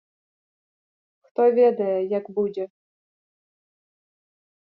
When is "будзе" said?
2.39-2.65